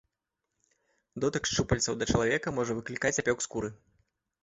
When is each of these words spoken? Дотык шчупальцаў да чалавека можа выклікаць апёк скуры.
Дотык 1.27 1.51
шчупальцаў 1.51 1.93
да 2.01 2.09
чалавека 2.15 2.57
можа 2.59 2.73
выклікаць 2.81 3.17
апёк 3.27 3.39
скуры. 3.51 3.69